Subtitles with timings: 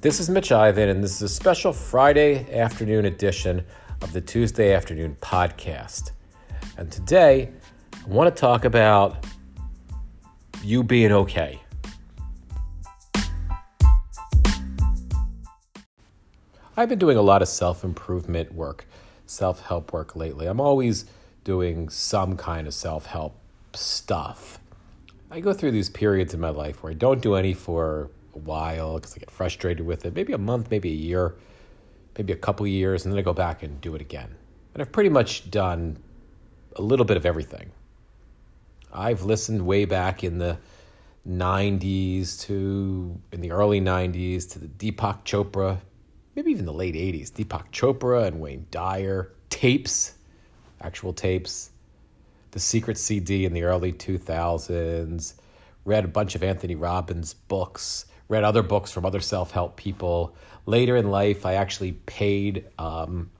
[0.00, 3.64] This is Mitch Ivan, and this is a special Friday afternoon edition
[4.00, 6.12] of the Tuesday Afternoon Podcast.
[6.76, 7.50] And today,
[7.92, 9.26] I want to talk about
[10.62, 11.60] you being okay.
[16.76, 18.86] I've been doing a lot of self improvement work,
[19.26, 20.46] self help work lately.
[20.46, 21.06] I'm always
[21.42, 23.36] doing some kind of self help
[23.74, 24.60] stuff.
[25.32, 28.42] I go through these periods in my life where I don't do any for a
[28.44, 31.34] while because I get frustrated with it, maybe a month, maybe a year,
[32.16, 34.34] maybe a couple years, and then I go back and do it again.
[34.74, 35.98] And I've pretty much done
[36.76, 37.70] a little bit of everything.
[38.92, 40.58] I've listened way back in the
[41.28, 45.78] 90s to in the early 90s to the Deepak Chopra,
[46.34, 50.14] maybe even the late 80s, Deepak Chopra and Wayne Dyer tapes,
[50.80, 51.70] actual tapes,
[52.52, 55.34] the Secret CD in the early 2000s,
[55.84, 60.34] read a bunch of Anthony Robbins books, read other books from other self help people.
[60.66, 63.30] Later in life, I actually paid um,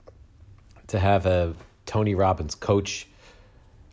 [0.89, 1.55] to have a
[1.87, 3.07] Tony Robbins coach.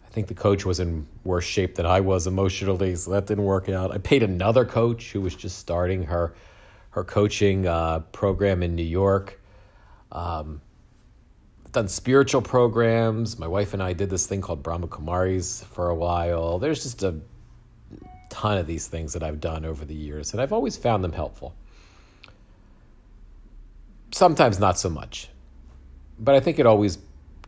[0.06, 3.44] I think the coach was in worse shape than I was emotionally, so that didn't
[3.44, 3.92] work out.
[3.92, 6.34] I paid another coach who was just starting her
[6.92, 9.42] her coaching uh, program in New York.
[10.14, 10.62] Um,
[11.74, 13.38] done spiritual programs.
[13.38, 16.58] My wife and I did this thing called Brahma Kumaris for a while.
[16.58, 17.20] There's just a
[18.36, 21.14] ton of these things that I've done over the years, and I've always found them
[21.14, 21.56] helpful.
[24.12, 25.30] Sometimes not so much,
[26.20, 26.98] but I think it always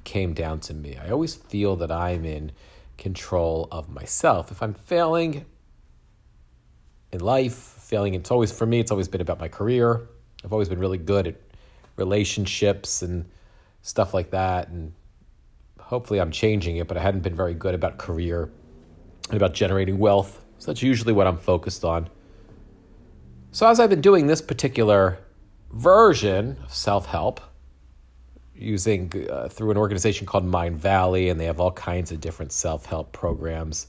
[0.05, 0.95] came down to me.
[0.95, 2.53] I always feel that I'm in
[2.97, 4.49] control of myself.
[4.49, 5.43] If I'm failing
[7.11, 10.07] in life, failing, it's always, for me, it's always been about my career.
[10.45, 11.35] I've always been really good at
[11.97, 13.25] relationships and
[13.81, 14.69] stuff like that.
[14.69, 14.93] And
[15.81, 18.49] hopefully I'm changing it, but I hadn't been very good about career
[19.27, 20.45] and about generating wealth.
[20.59, 22.09] So that's usually what I'm focused on.
[23.51, 25.19] So as I've been doing this particular
[25.71, 27.41] version of self-help,
[28.59, 33.11] using uh, through an organization called Mindvalley, and they have all kinds of different self-help
[33.11, 33.87] programs.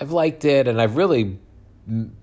[0.00, 1.38] I've liked it, and I've really
[1.88, 2.16] m-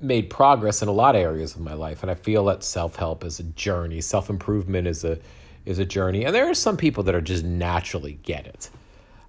[0.00, 2.02] made progress in a lot of areas of my life.
[2.02, 5.18] And I feel that self-help is a journey, self-improvement is a
[5.64, 8.68] is a journey, and there are some people that are just naturally get it.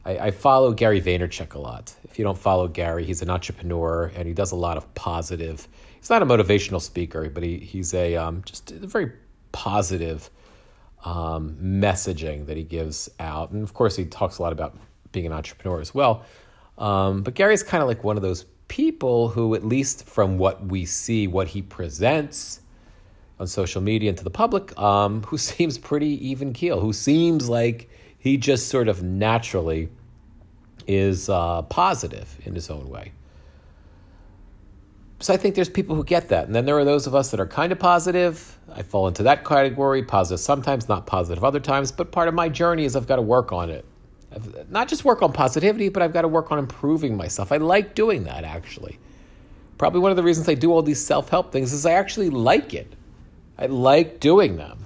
[0.05, 1.93] I, I follow Gary Vaynerchuk a lot.
[2.03, 5.67] If you don't follow Gary, he's an entrepreneur and he does a lot of positive.
[5.99, 9.11] He's not a motivational speaker, but he he's a um, just a very
[9.51, 10.29] positive
[11.03, 14.77] um, messaging that he gives out, and of course he talks a lot about
[15.11, 16.25] being an entrepreneur as well.
[16.77, 20.65] Um, but Gary's kind of like one of those people who, at least from what
[20.65, 22.61] we see, what he presents
[23.39, 27.49] on social media and to the public, um, who seems pretty even keel, who seems
[27.49, 27.89] like
[28.25, 29.87] he just sort of naturally
[30.87, 33.11] is uh, positive in his own way.
[35.19, 36.47] So I think there's people who get that.
[36.47, 38.57] And then there are those of us that are kind of positive.
[38.73, 41.91] I fall into that category, positive sometimes, not positive other times.
[41.91, 43.85] But part of my journey is I've got to work on it.
[44.33, 47.51] I've, not just work on positivity, but I've got to work on improving myself.
[47.51, 48.97] I like doing that, actually.
[49.77, 52.31] Probably one of the reasons I do all these self help things is I actually
[52.31, 52.91] like it.
[53.59, 54.84] I like doing them.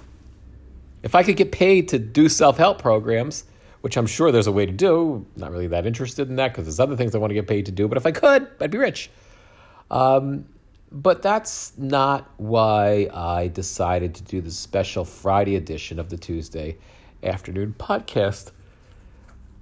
[1.02, 3.46] If I could get paid to do self help programs,
[3.82, 6.66] which I'm sure there's a way to do, not really that interested in that because
[6.66, 8.72] there's other things I want to get paid to do, but if I could, I'd
[8.72, 9.09] be rich.
[9.90, 10.46] Um,
[10.92, 16.78] but that's not why I decided to do the special Friday edition of the Tuesday
[17.24, 18.52] afternoon podcast.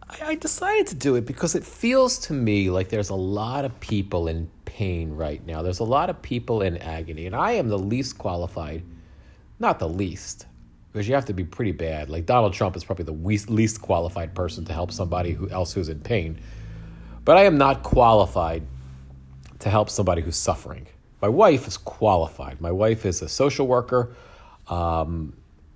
[0.10, 3.66] I, I decided to do it because it feels to me like there's a lot
[3.66, 5.62] of people in pain right now.
[5.62, 8.84] There's a lot of people in agony, and I am the least qualified,
[9.60, 10.46] not the least,
[10.98, 12.10] because you have to be pretty bad.
[12.10, 15.72] Like Donald Trump is probably the least, least qualified person to help somebody who else
[15.72, 16.40] who's in pain.
[17.24, 18.64] But I am not qualified
[19.60, 20.88] to help somebody who's suffering.
[21.22, 22.62] My wife is qualified.
[22.62, 24.16] My wife is a social worker
[24.70, 25.34] um,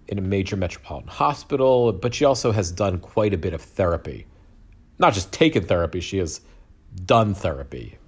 [0.08, 4.26] in a major metropolitan hospital, but she also has done quite a bit of therapy.
[4.98, 6.42] Not just taken therapy, she has
[7.06, 8.00] done therapy,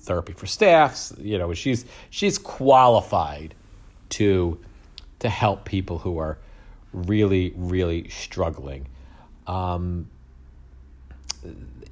[0.00, 1.12] therapy for staffs.
[1.18, 3.54] You know, she's she's qualified
[4.10, 4.58] to
[5.18, 6.38] to help people who are
[6.92, 8.88] really, really struggling.
[9.46, 10.08] Um,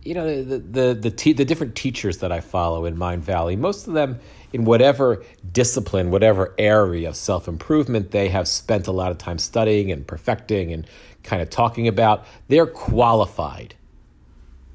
[0.03, 3.87] you know the the the, te- the different teachers that I follow in Mindvalley, most
[3.87, 4.19] of them
[4.53, 9.39] in whatever discipline, whatever area of self improvement they have spent a lot of time
[9.39, 10.87] studying and perfecting and
[11.23, 13.75] kind of talking about, they're qualified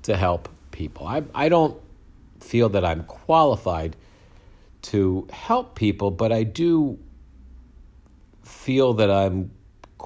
[0.03, 1.07] to help people.
[1.07, 1.79] I I don't
[2.39, 3.95] feel that I'm qualified
[4.83, 6.99] to help people, but I do
[8.43, 9.49] feel that I'm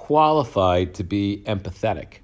[0.08, 2.20] qualified to be empathetic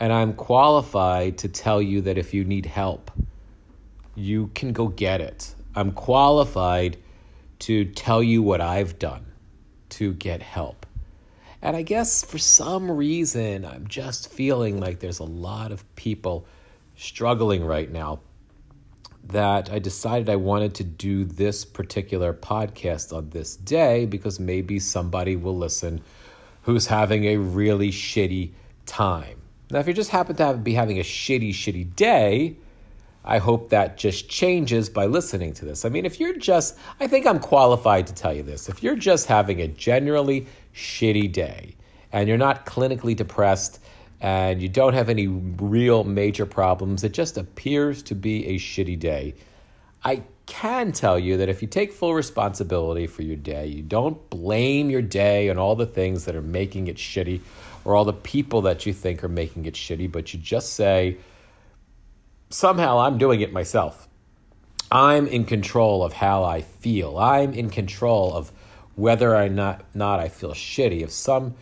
[0.00, 3.10] and I'm qualified to tell you that if you need help,
[4.14, 5.54] you can go get it.
[5.74, 6.96] I'm qualified
[7.60, 9.24] to tell you what I've done.
[9.90, 10.84] to get help.
[11.62, 16.46] And I guess for some reason, I'm just feeling like there's a lot of people
[16.96, 18.20] struggling right now
[19.24, 24.78] that I decided I wanted to do this particular podcast on this day because maybe
[24.78, 26.02] somebody will listen
[26.68, 28.50] who's having a really shitty
[28.84, 29.40] time.
[29.70, 32.58] Now, if you just happen to have, be having a shitty, shitty day,
[33.24, 35.86] I hope that just changes by listening to this.
[35.86, 38.68] I mean, if you're just, I think I'm qualified to tell you this.
[38.68, 41.74] If you're just having a generally shitty day
[42.12, 43.80] and you're not clinically depressed
[44.20, 48.98] and you don't have any real major problems, it just appears to be a shitty
[48.98, 49.36] day.
[50.04, 54.28] I can tell you that if you take full responsibility for your day, you don't
[54.30, 57.42] blame your day on all the things that are making it shitty
[57.84, 61.18] or all the people that you think are making it shitty, but you just say,
[62.48, 64.08] somehow I'm doing it myself.
[64.90, 67.18] I'm in control of how I feel.
[67.18, 68.50] I'm in control of
[68.96, 71.02] whether or not, not I feel shitty.
[71.02, 71.54] If some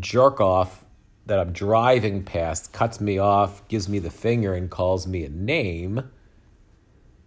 [0.00, 0.84] jerk off
[1.26, 5.28] that I'm driving past cuts me off, gives me the finger, and calls me a
[5.28, 6.10] name,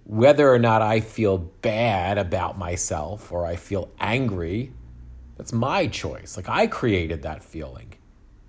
[0.10, 4.74] whether or not I feel bad about myself or I feel angry,
[5.38, 6.36] that's my choice.
[6.36, 7.94] Like I created that feeling.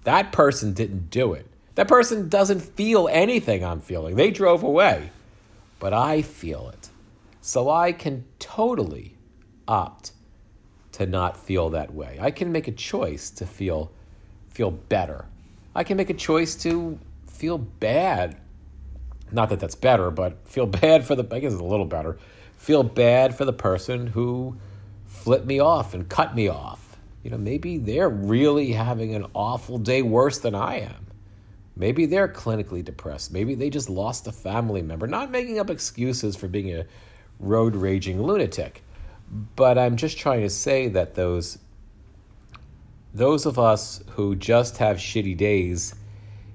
[0.05, 1.47] That person didn't do it.
[1.75, 4.17] That person doesn't feel anything I'm feeling.
[4.17, 5.11] They drove away,
[5.79, 6.89] but I feel it.
[7.43, 9.17] So I can totally
[9.69, 10.13] opt
[10.93, 12.19] to not feel that way.
[12.21, 13.93] I can make a choice to feel
[14.51, 15.27] feel better
[15.75, 18.37] I can make a choice to feel bad.
[19.33, 22.19] Not that that's better, but feel bad for the, I guess it's a little better.
[22.57, 24.57] Feel bad for the person who
[25.07, 26.97] flipped me off and cut me off.
[27.23, 31.07] You know, maybe they're really having an awful day worse than I am.
[31.77, 33.33] Maybe they're clinically depressed.
[33.33, 35.07] Maybe they just lost a family member.
[35.07, 36.87] Not making up excuses for being a
[37.39, 38.83] road raging lunatic.
[39.57, 41.59] But I'm just trying to say that those
[43.13, 45.95] those of us who just have shitty days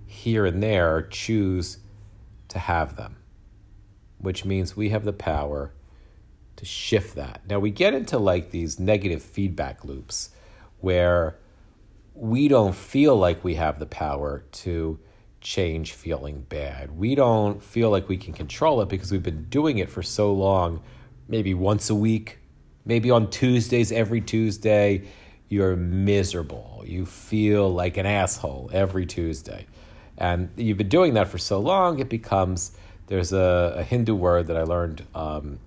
[0.08, 1.80] here and there choose
[2.56, 3.18] to have them,
[4.18, 5.74] which means we have the power
[6.56, 7.42] to shift that.
[7.50, 10.30] Now, we get into like these negative feedback loops
[10.80, 11.36] where
[12.14, 14.98] we don't feel like we have the power to
[15.42, 16.98] change feeling bad.
[16.98, 20.32] We don't feel like we can control it because we've been doing it for so
[20.34, 20.82] long,
[21.28, 22.40] maybe once a week,
[22.86, 25.04] maybe on Tuesdays, every Tuesday
[25.50, 26.84] you're miserable.
[26.86, 29.68] You feel like an asshole every Tuesday.
[30.18, 32.72] And you've been doing that for so long, it becomes
[33.08, 35.60] there's a, a Hindu word that I learned um,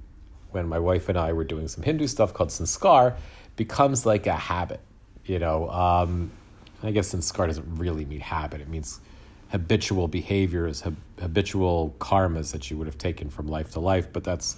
[0.50, 3.16] when my wife and I were doing some Hindu stuff called sanskar,
[3.56, 4.80] becomes like a habit.
[5.24, 6.30] You know, um,
[6.82, 9.00] I guess sanskar doesn't really mean habit, it means
[9.50, 14.24] habitual behaviors, hab- habitual karmas that you would have taken from life to life, but
[14.24, 14.56] that's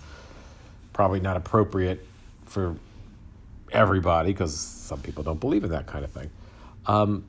[0.92, 2.04] probably not appropriate
[2.44, 2.76] for
[3.72, 6.30] everybody because some people don't believe in that kind of thing.
[6.86, 7.24] Um,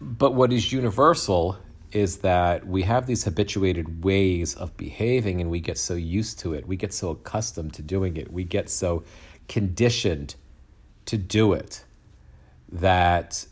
[0.00, 1.58] but what is universal
[1.92, 6.54] is that we have these habituated ways of behaving and we get so used to
[6.54, 6.66] it.
[6.66, 8.32] We get so accustomed to doing it.
[8.32, 9.02] We get so
[9.48, 10.36] conditioned
[11.06, 11.84] to do it
[12.70, 13.44] that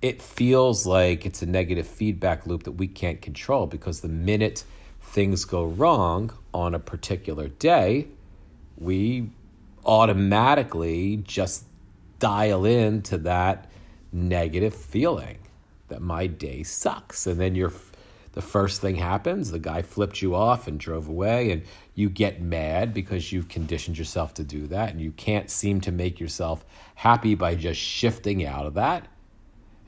[0.00, 4.64] it feels like it's a negative feedback loop that we can't control because the minute
[5.00, 8.08] things go wrong on a particular day,
[8.78, 9.30] we
[9.84, 11.64] automatically just
[12.18, 13.70] dial into that
[14.12, 15.38] negative feeling
[15.88, 17.26] that my day sucks.
[17.26, 17.72] And then you're
[18.34, 21.62] the first thing happens, the guy flipped you off and drove away, and
[21.94, 25.92] you get mad because you've conditioned yourself to do that, and you can't seem to
[25.92, 26.64] make yourself
[26.96, 29.06] happy by just shifting out of that.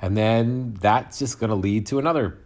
[0.00, 2.38] And then that's just going to lead to another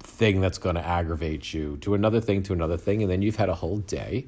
[0.00, 3.36] thing that's going to aggravate you, to another thing, to another thing, and then you've
[3.36, 4.26] had a whole day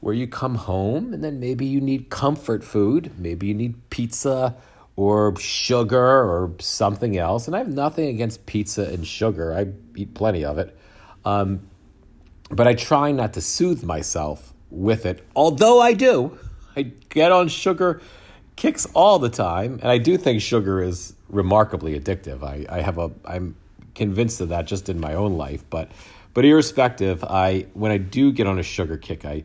[0.00, 4.56] where you come home and then maybe you need comfort food, maybe you need pizza
[5.00, 7.46] or sugar or something else.
[7.46, 10.76] And I have nothing against pizza and sugar, I eat plenty of it.
[11.24, 11.66] Um,
[12.50, 16.38] but I try not to soothe myself with it, although I do.
[16.76, 18.02] I get on sugar
[18.56, 22.42] kicks all the time, and I do think sugar is remarkably addictive.
[22.42, 23.56] I, I have a I'm
[23.94, 25.90] convinced of that just in my own life, but
[26.34, 29.44] but irrespective, I when I do get on a sugar kick, I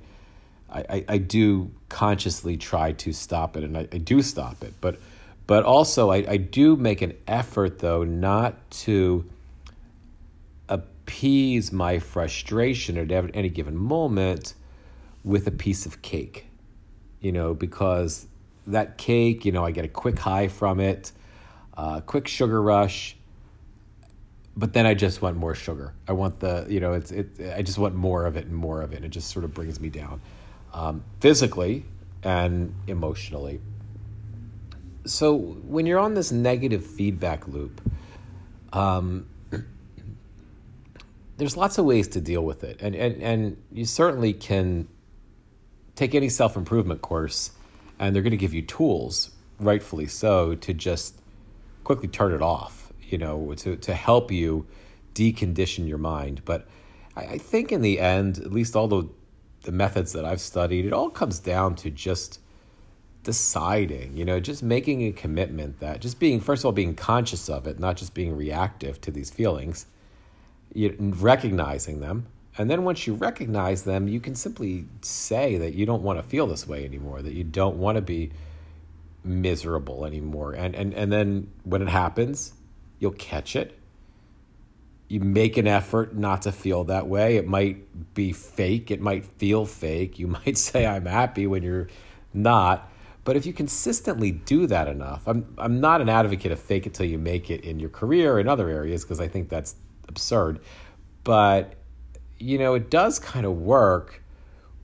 [0.70, 4.74] I, I, do consciously try to stop it, and I, I do stop it.
[4.82, 5.00] But
[5.48, 9.30] but also I, I do make an effort though not to
[10.68, 14.56] appease my frustration at any given moment
[15.24, 16.48] with a piece of cake,
[17.20, 18.28] you know, because
[18.68, 21.12] that cake, you know, I get a quick high from it,
[21.78, 23.16] a uh, quick sugar rush,
[24.58, 25.94] but then I just want more sugar.
[26.08, 27.40] I want the, you know, it's it.
[27.56, 29.04] I just want more of it and more of it.
[29.04, 30.22] It just sort of brings me down
[30.74, 31.86] um, physically
[32.24, 33.60] and emotionally.
[35.06, 37.82] So when you're on this negative feedback loop,
[38.74, 39.28] um,
[41.38, 44.88] there's lots of ways to deal with it, and and and you certainly can
[45.96, 47.52] take any self improvement course,
[48.00, 51.22] and they're going to give you tools, rightfully so, to just
[51.84, 52.92] quickly turn it off.
[53.02, 54.66] You know, to to help you
[55.14, 56.42] decondition your mind.
[56.46, 56.68] But
[57.16, 59.08] I, I think in the end, at least all the
[59.62, 62.40] the methods that I've studied, it all comes down to just
[63.26, 67.50] deciding, you know, just making a commitment that just being, first of all, being conscious
[67.50, 69.88] of it, not just being reactive to these feelings,
[70.74, 72.28] you, recognizing them.
[72.58, 76.24] And then once you recognize them, you can simply say that you don't want to
[76.24, 78.32] feel this way anymore, that you don't want to be
[79.24, 80.54] miserable anymore.
[80.54, 82.54] And, and, and then when it happens,
[83.00, 83.78] you'll catch it.
[85.08, 87.38] You make an effort not to feel that way.
[87.38, 88.92] It might be fake.
[88.92, 90.20] It might feel fake.
[90.20, 91.90] You might say, I'm happy when you're
[92.34, 92.92] not
[93.26, 96.94] but if you consistently do that enough, I'm, I'm not an advocate of fake it
[96.94, 99.76] till you make it in your career in other areas because I think that's
[100.08, 100.60] absurd.
[101.24, 101.74] But,
[102.38, 104.22] you know, it does kind of work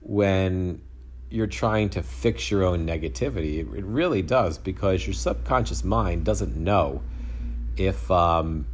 [0.02, 0.82] when
[1.30, 3.60] you're trying to fix your own negativity.
[3.60, 7.04] It, it really does because your subconscious mind doesn't know
[7.78, 8.66] if, um,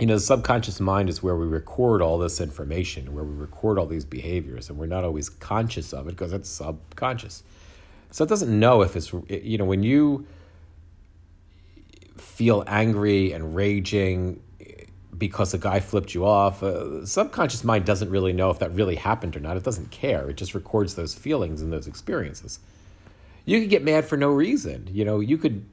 [0.00, 3.78] you know, the subconscious mind is where we record all this information, where we record
[3.78, 7.44] all these behaviors, and we're not always conscious of it because it's subconscious.
[8.10, 10.26] So it doesn't know if it's, you know, when you
[12.16, 14.42] feel angry and raging
[15.16, 18.96] because a guy flipped you off, uh, subconscious mind doesn't really know if that really
[18.96, 19.56] happened or not.
[19.56, 20.30] It doesn't care.
[20.30, 22.58] It just records those feelings and those experiences.
[23.44, 24.88] You could get mad for no reason.
[24.90, 25.66] You know, you could,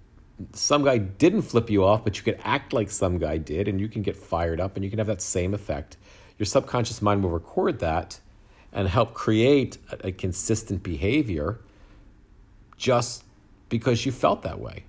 [0.54, 3.80] some guy didn't flip you off, but you could act like some guy did, and
[3.80, 5.98] you can get fired up and you can have that same effect.
[6.38, 8.20] Your subconscious mind will record that
[8.74, 11.60] and help create a, a consistent behavior
[12.78, 13.24] just
[13.70, 14.84] because you felt that way.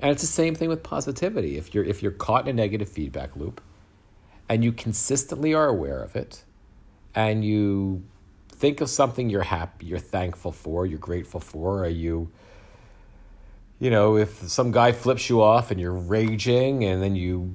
[0.00, 1.56] And it's the same thing with positivity.
[1.56, 3.60] If you're if you're caught in a negative feedback loop
[4.48, 6.44] and you consistently are aware of it
[7.14, 8.02] and you
[8.48, 12.30] think of something you're happy, you're thankful for, you're grateful for, or you
[13.78, 17.54] you know, if some guy flips you off and you're raging and then you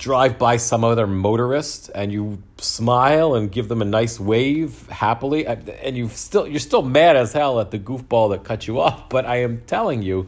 [0.00, 5.46] drive by some other motorist and you smile and give them a nice wave happily
[5.46, 8.80] uh, and you still you're still mad as hell at the goofball that cut you
[8.80, 10.26] off but i am telling you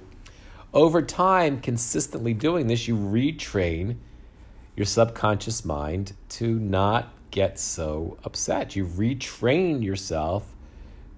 [0.75, 3.97] over time consistently doing this you retrain
[4.77, 8.77] your subconscious mind to not get so upset.
[8.77, 10.55] You retrain yourself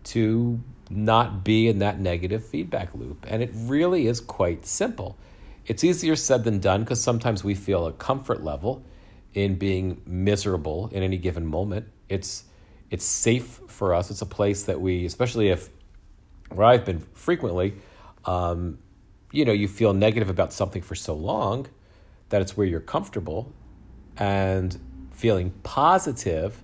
[0.04, 5.16] to not be in that negative feedback loop and it really is quite simple
[5.66, 8.84] it's easier said than done because sometimes we feel a comfort level
[9.34, 11.86] in being miserable in any given moment.
[12.08, 12.44] It's
[12.90, 14.10] it's safe for us.
[14.10, 15.68] It's a place that we, especially if
[16.50, 17.74] where I've been frequently,
[18.24, 18.78] um,
[19.32, 21.66] you know, you feel negative about something for so long
[22.28, 23.52] that it's where you're comfortable,
[24.16, 24.78] and
[25.12, 26.62] feeling positive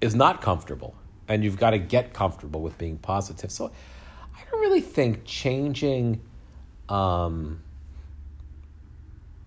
[0.00, 0.94] is not comfortable,
[1.28, 3.50] and you've got to get comfortable with being positive.
[3.50, 3.70] So,
[4.34, 6.20] I don't really think changing
[6.88, 7.62] um,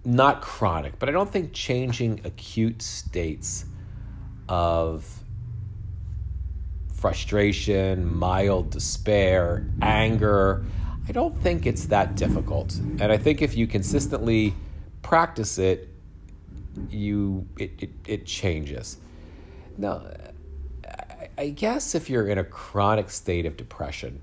[0.06, 3.66] not chronic, but I don't think changing acute states
[4.48, 5.06] of
[6.94, 10.66] frustration, mild despair, anger,
[11.10, 12.76] I don't think it's that difficult.
[12.76, 14.54] And I think if you consistently
[15.02, 15.90] practice it,
[16.92, 18.98] you it, it, it changes.
[19.78, 20.04] Now,
[21.36, 24.22] I guess if you're in a chronic state of depression,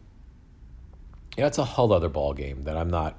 [1.36, 3.18] yeah, it's a whole other ball game that I'm not.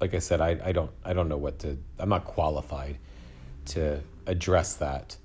[0.00, 1.78] Like I said, I, I don't I don't know what to.
[1.98, 2.98] I'm not qualified
[3.66, 5.16] to address that.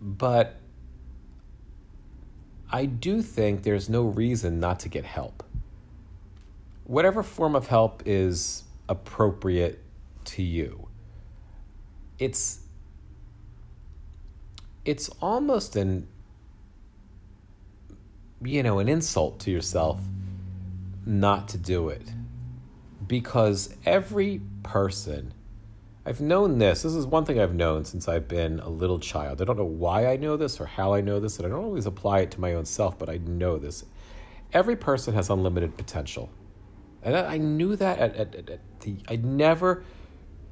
[0.00, 0.56] But
[2.70, 5.44] I do think there's no reason not to get help.
[6.84, 9.80] Whatever form of help is appropriate
[10.24, 10.88] to you.
[12.18, 12.60] It's
[14.84, 16.06] it's almost an
[18.44, 20.00] you know an insult to yourself
[21.04, 22.10] not to do it
[23.06, 25.34] because every person
[26.04, 26.82] I've known this.
[26.82, 29.40] This is one thing I've known since I've been a little child.
[29.40, 31.64] I don't know why I know this or how I know this, and I don't
[31.64, 33.84] always apply it to my own self, but I know this.
[34.52, 36.28] Every person has unlimited potential.
[37.04, 39.84] And I knew that at, at, at the, I never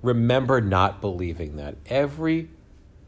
[0.02, 1.76] remember not believing that.
[1.86, 2.48] Every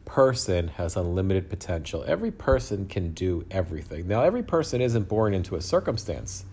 [0.04, 2.04] person has unlimited potential.
[2.06, 4.08] Every person can do everything.
[4.08, 6.44] Now, every person isn't born into a circumstance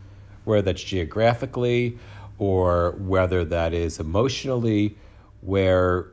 [0.49, 1.97] whether that's geographically
[2.37, 4.95] or whether that is emotionally,
[5.41, 6.07] where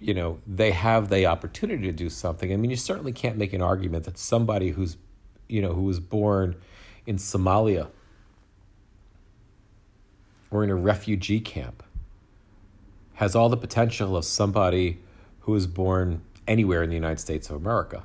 [0.00, 2.52] you know they have the opportunity to do something.
[2.52, 4.96] I mean, you certainly can't make an argument that somebody who's
[5.48, 6.56] you know who was born
[7.06, 7.88] in Somalia
[10.50, 11.82] or in a refugee camp
[13.14, 14.98] has all the potential of somebody
[15.40, 18.04] who was born anywhere in the United States of America.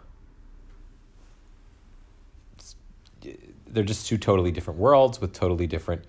[2.55, 2.75] It's,
[3.71, 6.03] they're just two totally different worlds with totally different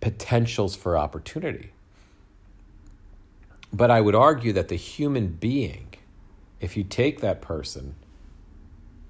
[0.00, 1.70] potentials for opportunity.
[3.72, 5.94] But I would argue that the human being,
[6.60, 7.94] if you take that person,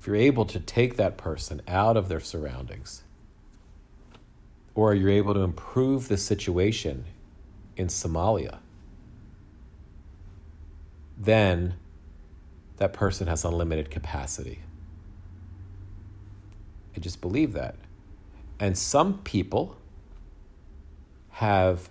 [0.00, 3.02] if you're able to take that person out of their surroundings,
[4.74, 7.04] or you're able to improve the situation
[7.76, 8.58] in Somalia,
[11.16, 11.74] then
[12.78, 14.60] that person has unlimited capacity.
[16.96, 17.76] I just believe that.
[18.58, 19.76] And some people
[21.30, 21.88] have,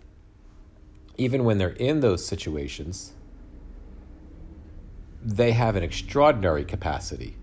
[1.17, 3.13] even when they're in those situations,
[5.21, 7.35] they have an extraordinary capacity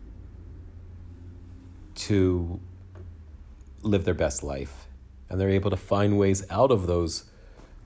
[1.94, 2.60] to
[3.82, 4.86] live their best life.
[5.28, 7.24] And they're able to find ways out of those,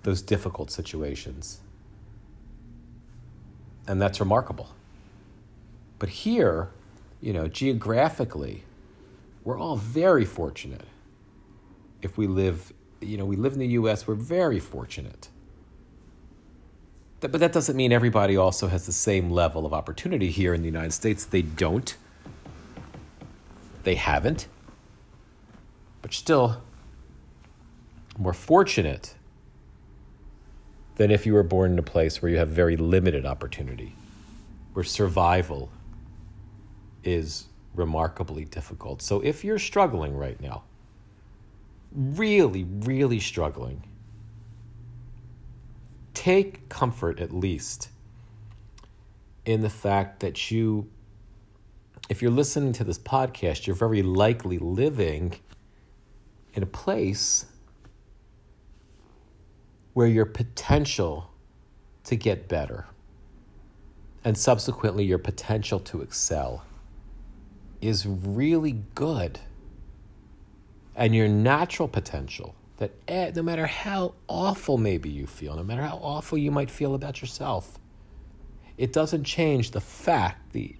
[0.03, 1.61] those difficult situations.
[3.87, 4.71] And that's remarkable.
[5.99, 6.71] But here,
[7.21, 8.65] you know, geographically,
[9.45, 10.87] we're all very fortunate.
[12.03, 15.29] If we live, you know, we live in the US, we're very fortunate.
[17.21, 20.67] But that doesn't mean everybody also has the same level of opportunity here in the
[20.67, 21.25] United States.
[21.25, 21.97] They don't.
[23.85, 24.47] They haven't.
[26.03, 26.63] But still,
[28.19, 29.15] more fortunate
[30.97, 33.95] than if you were born in a place where you have very limited opportunity,
[34.75, 35.71] where survival
[37.03, 39.03] is remarkably difficult.
[39.03, 40.65] So if you're struggling right now,
[41.93, 43.85] really, really struggling,
[46.13, 47.89] take comfort at least
[49.45, 50.89] in the fact that you,
[52.09, 55.35] if you're listening to this podcast, you're very likely living
[56.55, 57.47] in a place
[59.93, 61.31] where your potential
[62.05, 62.87] to get better
[64.25, 66.65] and subsequently your potential to excel
[67.85, 69.39] is really good.
[70.97, 75.83] And your natural potential, that eh, no matter how awful maybe you feel, no matter
[75.83, 77.79] how awful you might feel about yourself,
[78.79, 80.75] it doesn't change the fact, the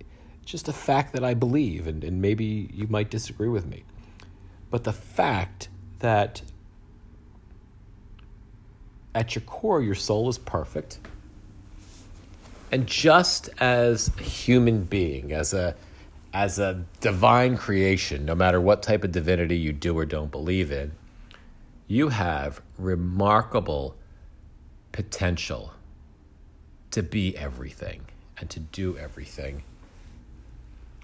[0.47, 3.85] just the fact that I believe, and, and maybe you might disagree with me,
[4.71, 5.69] but the fact
[6.01, 6.43] that
[9.15, 10.99] at your core, your soul is perfect.
[12.73, 15.75] And just as a human being, as a
[16.35, 20.73] as a divine creation, no matter what type of divinity you do or don't believe
[20.73, 20.91] in,
[21.87, 23.95] you have remarkable
[24.91, 25.73] potential
[26.91, 28.01] to be everything
[28.39, 29.63] and to do everything.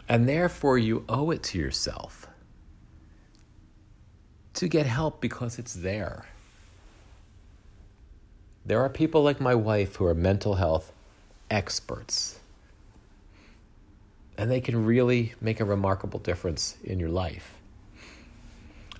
[0.08, 2.26] And therefore, you owe it to yourself
[4.54, 6.26] to get help because it's there.
[8.66, 10.92] There are people like my wife who are mental health
[11.48, 12.39] experts
[14.40, 17.58] and they can really make a remarkable difference in your life.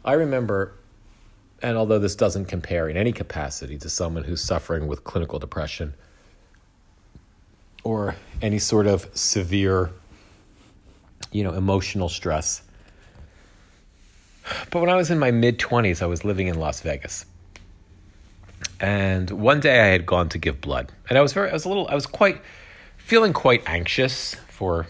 [0.04, 0.74] I remember,
[1.62, 5.94] and although this doesn't compare in any capacity to someone who's suffering with clinical depression
[7.84, 9.90] or any sort of severe,
[11.32, 12.60] you know, emotional stress.
[14.70, 17.24] But when I was in my mid 20s, I was living in Las Vegas.
[18.78, 20.92] And one day I had gone to give blood.
[21.08, 22.42] And I was very I was a little I was quite
[22.98, 24.86] feeling quite anxious for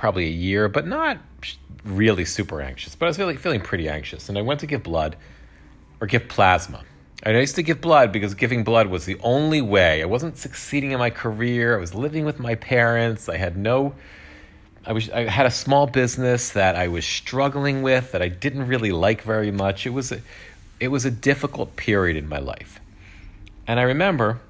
[0.00, 1.18] probably a year, but not
[1.84, 2.94] really super anxious.
[2.94, 5.14] But I was feeling feeling pretty anxious, and I went to give blood
[6.00, 6.82] or give plasma.
[7.22, 10.00] And I used to give blood because giving blood was the only way.
[10.02, 11.76] I wasn't succeeding in my career.
[11.76, 13.28] I was living with my parents.
[13.28, 13.94] I had no.
[14.86, 15.10] I was.
[15.10, 19.20] I had a small business that I was struggling with that I didn't really like
[19.20, 19.86] very much.
[19.86, 20.22] It was a,
[20.80, 22.80] it was a difficult period in my life,
[23.66, 24.40] and I remember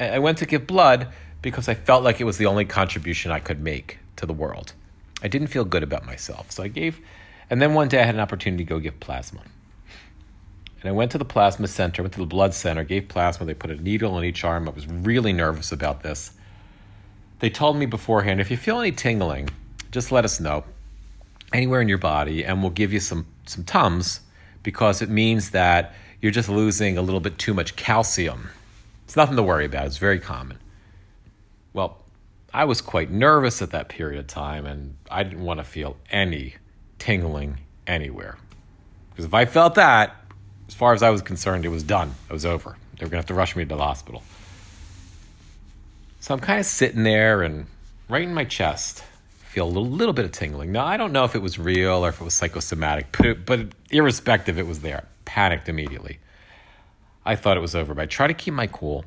[0.00, 1.08] I went to give blood
[1.42, 4.72] because I felt like it was the only contribution I could make to the world.
[5.22, 6.50] I didn't feel good about myself.
[6.50, 7.00] So I gave,
[7.50, 9.40] and then one day I had an opportunity to go give plasma.
[10.80, 13.44] And I went to the plasma center, went to the blood center, gave plasma.
[13.44, 14.66] They put a needle in each arm.
[14.66, 16.32] I was really nervous about this.
[17.40, 19.50] They told me beforehand if you feel any tingling,
[19.90, 20.64] just let us know
[21.52, 24.20] anywhere in your body, and we'll give you some, some Tums
[24.62, 28.50] because it means that you're just losing a little bit too much calcium.
[29.04, 30.58] It's nothing to worry about, it's very common.
[31.72, 31.98] Well,
[32.52, 35.96] I was quite nervous at that period of time, and I didn't want to feel
[36.10, 36.56] any
[36.98, 38.38] tingling anywhere.
[39.10, 40.16] Because if I felt that,
[40.68, 42.14] as far as I was concerned, it was done.
[42.28, 42.76] It was over.
[42.98, 44.22] They were going to have to rush me to the hospital.
[46.20, 47.66] So I'm kind of sitting there, and
[48.08, 49.04] right in my chest,
[49.50, 50.70] feel a little, little bit of tingling.
[50.72, 53.60] Now, I don't know if it was real or if it was psychosomatic, but, but
[53.90, 55.06] irrespective, it was there.
[55.24, 56.18] Panicked immediately.
[57.24, 59.04] I thought it was over, but I tried to keep my cool.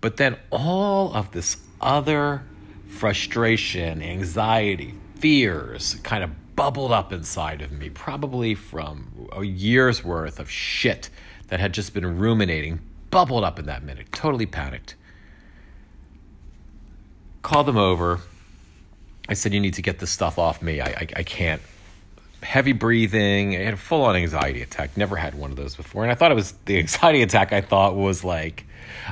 [0.00, 2.42] But then all of this other
[2.88, 10.40] frustration, anxiety, fears kind of bubbled up inside of me, probably from a year's worth
[10.40, 11.10] of shit
[11.48, 14.94] that had just been ruminating, bubbled up in that minute, totally panicked.
[17.42, 18.20] Called them over.
[19.28, 20.80] I said, You need to get this stuff off me.
[20.80, 21.62] I, I, I can't.
[22.42, 23.54] Heavy breathing.
[23.56, 24.96] I had a full on anxiety attack.
[24.96, 26.02] Never had one of those before.
[26.02, 28.64] And I thought it was the anxiety attack, I thought was like,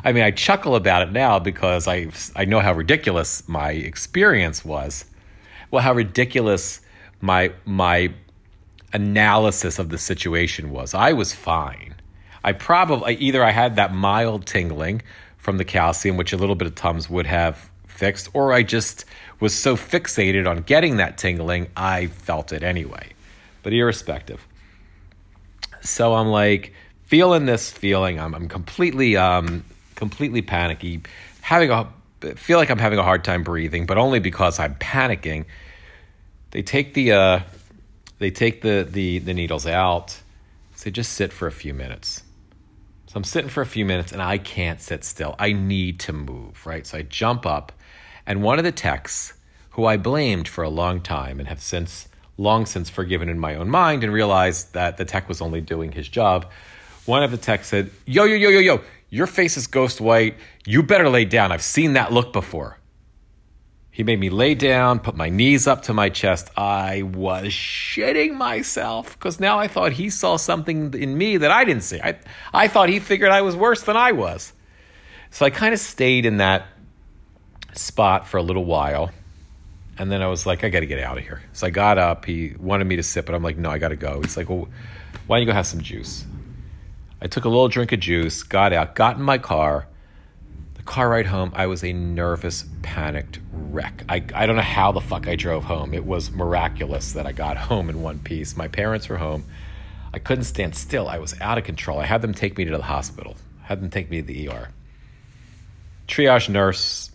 [0.05, 4.65] I mean, I chuckle about it now because I, I know how ridiculous my experience
[4.65, 5.05] was.
[5.71, 6.81] Well, how ridiculous
[7.21, 8.13] my, my
[8.93, 10.95] analysis of the situation was.
[10.95, 11.95] I was fine.
[12.45, 15.03] I probably either I had that mild tingling
[15.37, 19.05] from the calcium, which a little bit of Tums would have fixed, or I just
[19.41, 23.11] was so fixated on getting that tingling, I felt it anyway.
[23.63, 24.47] But irrespective.
[25.83, 26.73] So I'm like
[27.07, 28.21] feeling this feeling.
[28.21, 29.65] I'm, I'm completely, um,
[29.95, 31.03] completely panicky,
[31.41, 31.89] having a
[32.35, 35.45] feel like I'm having a hard time breathing, but only because I'm panicking.
[36.51, 37.41] They take the uh,
[38.19, 40.21] they take the, the the needles out.
[40.75, 42.23] So just sit for a few minutes.
[43.07, 45.35] So I'm sitting for a few minutes and I can't sit still.
[45.39, 46.87] I need to move, right?
[46.87, 47.73] So I jump up
[48.27, 49.33] and one of the techs,
[49.71, 53.55] who I blamed for a long time and have since long since forgiven in my
[53.55, 56.47] own mind and realized that the tech was only doing his job,
[57.07, 60.37] one of the techs said, Yo, yo, yo, yo, yo, your face is ghost white.
[60.65, 61.53] You better lay down.
[61.53, 62.79] I've seen that look before.
[63.91, 66.51] He made me lay down, put my knees up to my chest.
[66.55, 71.65] I was shitting myself because now I thought he saw something in me that I
[71.65, 71.99] didn't see.
[72.03, 72.19] I,
[72.53, 74.53] I thought he figured I was worse than I was.
[75.31, 76.67] So I kind of stayed in that
[77.73, 79.13] spot for a little while.
[79.97, 81.43] And then I was like, I got to get out of here.
[81.55, 82.27] So I got up.
[82.27, 84.21] He wanted me to sit, but I'm like, no, I got to go.
[84.21, 84.69] He's like, well,
[85.27, 86.27] why don't you go have some juice?
[87.21, 89.87] I took a little drink of juice, got out, got in my car.
[90.75, 94.05] The car ride home, I was a nervous, panicked wreck.
[94.09, 95.95] I, I don't know how the fuck I drove home.
[95.95, 98.57] It was miraculous that I got home in one piece.
[98.57, 99.45] My parents were home.
[100.13, 101.09] I couldn't stand still.
[101.09, 101.99] I was out of control.
[101.99, 104.49] I had them take me to the hospital, I had them take me to the
[104.49, 104.69] ER.
[106.09, 107.11] Triage nurse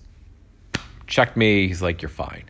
[1.07, 1.67] checked me.
[1.67, 2.43] He's like, You're fine.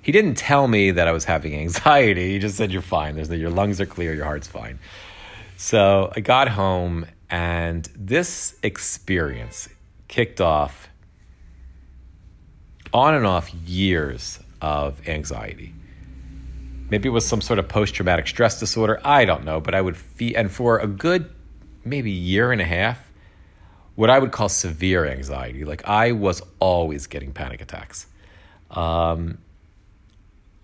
[0.00, 2.32] He didn't tell me that I was having anxiety.
[2.32, 3.16] He just said, You're fine.
[3.16, 4.78] There's your lungs are clear, your heart's fine.
[5.56, 9.68] So I got home, and this experience
[10.08, 10.88] kicked off
[12.92, 15.74] on and off years of anxiety.
[16.90, 19.00] Maybe it was some sort of post traumatic stress disorder.
[19.04, 21.30] I don't know, but I would feel, and for a good
[21.84, 23.10] maybe year and a half,
[23.94, 25.64] what I would call severe anxiety.
[25.64, 28.06] Like I was always getting panic attacks.
[28.70, 29.38] Um,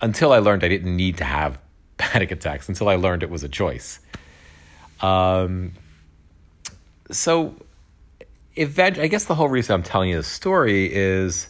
[0.00, 1.58] until I learned I didn't need to have
[1.96, 4.00] panic attacks, until I learned it was a choice.
[5.02, 5.72] Um,
[7.10, 7.54] so,
[8.56, 11.48] event, I guess the whole reason I'm telling you this story is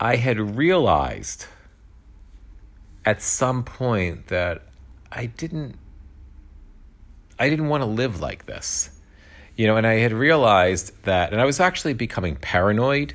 [0.00, 1.46] I had realized
[3.04, 4.62] at some point that
[5.12, 5.76] I didn't
[7.38, 8.90] I didn't want to live like this.
[9.56, 13.14] You know, and I had realized that and I was actually becoming paranoid.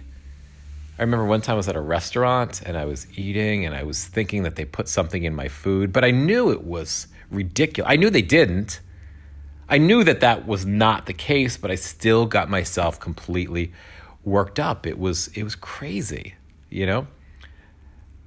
[0.97, 3.83] I remember one time I was at a restaurant and I was eating and I
[3.83, 7.89] was thinking that they put something in my food, but I knew it was ridiculous.
[7.89, 8.81] I knew they didn't.
[9.69, 13.71] I knew that that was not the case, but I still got myself completely
[14.23, 14.87] worked up.
[14.87, 16.35] It was it was crazy,
[16.69, 17.07] you know?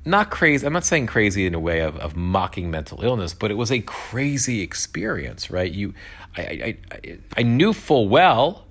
[0.05, 0.67] Not crazy.
[0.67, 3.71] I'm not saying crazy in a way of, of mocking mental illness, but it was
[3.71, 5.71] a crazy experience, right?
[5.71, 5.95] You,
[6.37, 8.65] I, I, I, I knew full well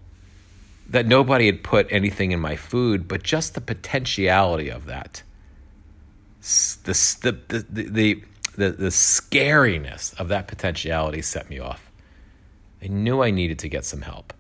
[0.90, 5.24] that nobody had put anything in my food, but just the potentiality of that,
[6.42, 8.24] the, the, the, the,
[8.58, 11.91] the, the scariness of that potentiality set me off.
[12.82, 14.34] I knew I needed to get some help.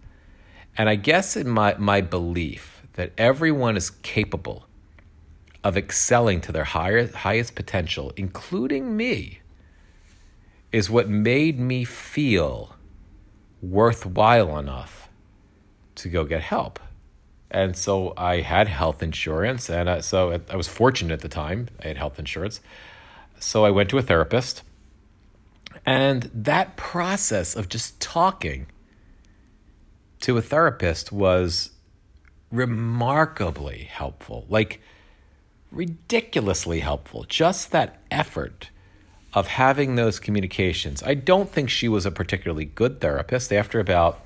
[0.77, 4.65] And I guess in my, my belief that everyone is capable
[5.63, 9.39] of excelling to their higher, highest potential, including me,
[10.71, 12.75] is what made me feel
[13.61, 15.09] worthwhile enough
[15.95, 16.79] to go get help.
[17.51, 21.67] And so I had health insurance, and uh, so I was fortunate at the time.
[21.83, 22.61] I had health insurance.
[23.39, 24.63] So I went to a therapist
[25.85, 28.67] and that process of just talking
[30.21, 31.71] to a therapist was
[32.51, 34.81] remarkably helpful, like
[35.71, 37.25] ridiculously helpful.
[37.27, 38.69] Just that effort
[39.33, 41.01] of having those communications.
[41.03, 43.53] I don't think she was a particularly good therapist.
[43.53, 44.23] After about,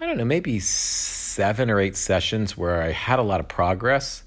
[0.00, 4.22] I don't know, maybe seven or eight sessions where I had a lot of progress,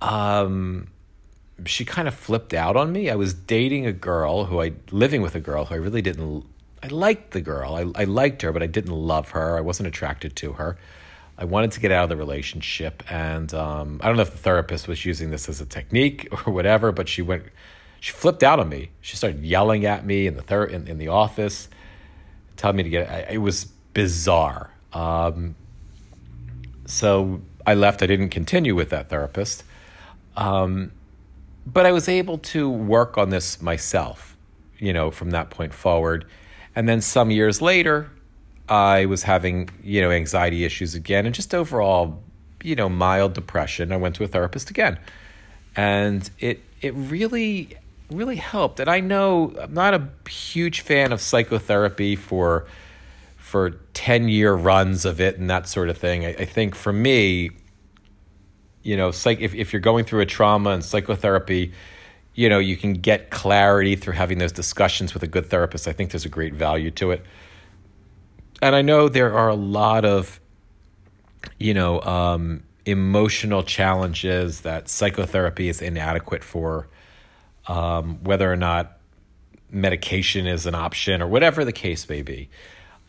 [0.00, 0.88] um,
[1.66, 3.10] she kind of flipped out on me.
[3.10, 6.44] I was dating a girl who I living with a girl who I really didn't
[6.84, 7.74] I liked the girl.
[7.74, 9.56] I, I liked her, but I didn't love her.
[9.56, 10.76] I wasn't attracted to her.
[11.38, 14.38] I wanted to get out of the relationship, and um, I don't know if the
[14.38, 17.44] therapist was using this as a technique or whatever, but she went,
[18.00, 18.90] she flipped out on me.
[19.00, 21.68] She started yelling at me in the thir- in, in the office,
[22.56, 23.10] telling me to get.
[23.10, 23.64] I, it was
[23.94, 24.70] bizarre.
[24.92, 25.56] Um,
[26.84, 28.02] so I left.
[28.02, 29.64] I didn't continue with that therapist,
[30.36, 30.92] um,
[31.66, 34.36] but I was able to work on this myself.
[34.78, 36.26] You know, from that point forward,
[36.74, 38.10] and then some years later,
[38.68, 42.22] I was having, you know, anxiety issues again and just overall,
[42.62, 43.92] you know, mild depression.
[43.92, 44.98] I went to a therapist again.
[45.76, 47.76] And it it really
[48.10, 48.80] really helped.
[48.80, 52.66] And I know I'm not a huge fan of psychotherapy for
[53.36, 56.24] for 10 year runs of it and that sort of thing.
[56.24, 57.50] I, I think for me,
[58.84, 61.72] you know, psych, if, if you're going through a trauma and psychotherapy,
[62.34, 65.88] you know, you can get clarity through having those discussions with a good therapist.
[65.88, 67.24] I think there's a great value to it
[68.64, 70.40] and I know there are a lot of,
[71.58, 76.88] you know, um, emotional challenges that psychotherapy is inadequate for,
[77.66, 78.98] um, whether or not
[79.70, 82.48] medication is an option or whatever the case may be.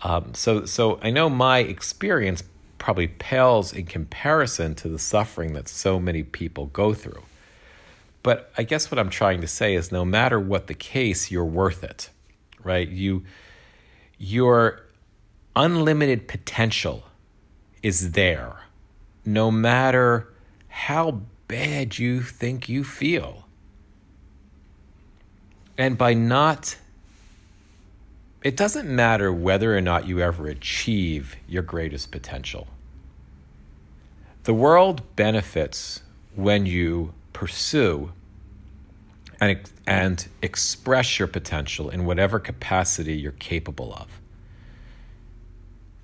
[0.01, 2.43] Um, so, so I know my experience
[2.77, 7.23] probably pales in comparison to the suffering that so many people go through.
[8.23, 11.45] But I guess what I'm trying to say is no matter what the case, you're
[11.45, 12.09] worth it,
[12.63, 12.87] right?
[12.87, 13.23] You,
[14.17, 14.81] you're
[15.55, 17.03] unlimited potential
[17.81, 18.65] is there
[19.25, 20.33] no matter
[20.67, 23.45] how bad you think you feel.
[25.77, 26.77] And by not,
[28.45, 32.67] it doesn't matter whether or not you ever achieve your greatest potential.
[34.43, 36.03] The world benefits
[36.35, 38.11] when you pursue
[39.41, 44.21] and, and express your potential in whatever capacity you're capable of.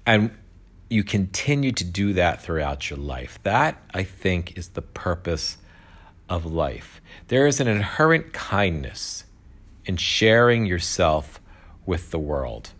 [0.08, 0.32] And
[0.90, 3.38] you continue to do that throughout your life.
[3.44, 5.58] That, I think, is the purpose
[6.28, 7.02] of life.
[7.28, 9.26] There is an inherent kindness
[9.86, 11.41] in sharing yourself
[11.86, 12.72] with the world.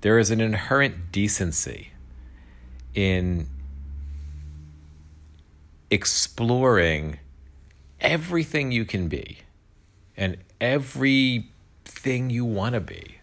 [0.00, 1.92] There is an inherent decency
[2.94, 3.48] in
[5.90, 7.18] exploring
[8.00, 9.38] everything you can be
[10.16, 13.16] and everything you want to be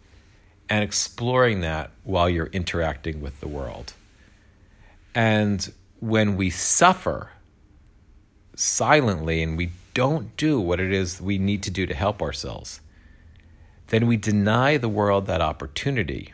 [0.69, 3.93] and exploring that while you're interacting with the world.
[5.13, 7.31] And when we suffer
[8.55, 12.81] silently and we don't do what it is we need to do to help ourselves,
[13.87, 16.33] then we deny the world that opportunity.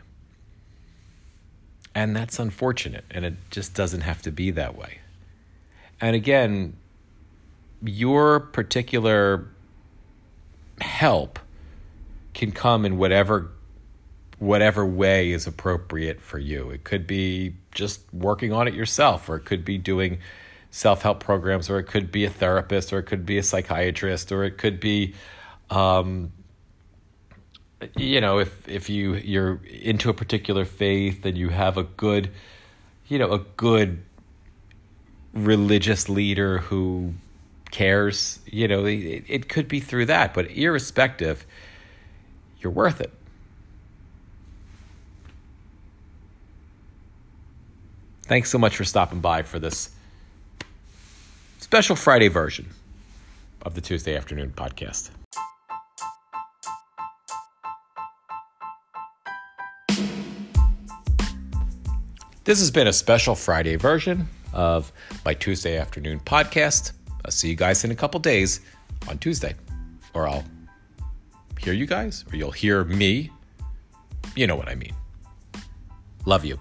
[1.94, 4.98] And that's unfortunate, and it just doesn't have to be that way.
[6.00, 6.76] And again,
[7.84, 9.46] your particular
[10.80, 11.38] help
[12.34, 13.50] can come in whatever
[14.38, 16.70] whatever way is appropriate for you.
[16.70, 20.18] It could be just working on it yourself, or it could be doing
[20.72, 24.32] self help programs, or it could be a therapist, or it could be a psychiatrist,
[24.32, 25.14] or it could be,
[25.70, 26.32] um,
[27.96, 32.30] you know, if if you you're into a particular faith and you have a good,
[33.08, 34.02] you know, a good
[35.32, 37.14] religious leader who
[37.70, 40.34] cares, you know, it, it could be through that.
[40.34, 41.46] But irrespective,
[42.60, 43.12] you're worth it.
[48.24, 49.90] Thanks so much for stopping by for this
[51.58, 52.70] special Friday version
[53.62, 55.10] of the Tuesday afternoon podcast.
[62.44, 64.92] This has been a special Friday version of
[65.24, 66.90] my Tuesday afternoon podcast.
[67.24, 68.62] I'll see you guys in a couple days
[69.08, 69.54] on Tuesday,
[70.12, 70.44] or I'll
[71.60, 73.30] hear you guys, or you'll hear me.
[74.34, 74.92] You know what I mean.
[76.26, 76.58] Love you.